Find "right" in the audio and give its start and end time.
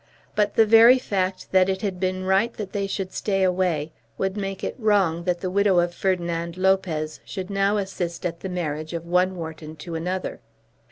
2.23-2.51